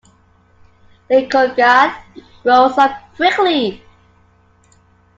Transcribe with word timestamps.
Snegurka 1.09 1.95
grows 2.41 2.75
up 2.79 2.91
quickly. 3.15 3.83